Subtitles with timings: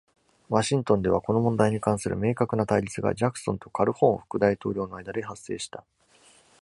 [0.49, 5.83] ワシントンでは、この問題に関する明確な対立がジャクソンとカルホーン副大統領の間で発生した。